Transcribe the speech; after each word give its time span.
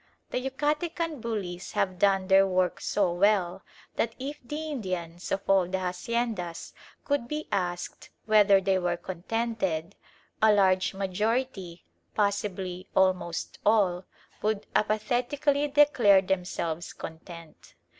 The 0.31 0.39
Yucatecan 0.49 1.21
bullies 1.21 1.73
have 1.73 1.99
done 1.99 2.25
their 2.25 2.47
work 2.47 2.81
so 2.81 3.13
well 3.13 3.61
that 3.97 4.15
if 4.17 4.39
the 4.43 4.71
Indians 4.71 5.31
of 5.31 5.47
all 5.47 5.67
the 5.67 5.77
haciendas 5.77 6.73
could 7.05 7.27
be 7.27 7.47
asked 7.51 8.09
whether 8.25 8.59
they 8.59 8.79
were 8.79 8.97
contented, 8.97 9.93
a 10.41 10.51
large 10.53 10.95
majority, 10.95 11.85
possibly 12.15 12.87
almost 12.95 13.59
all, 13.63 14.05
would 14.41 14.65
apathetically 14.73 15.67
declare 15.67 16.23
themselves 16.23 16.93
content. 16.93 17.75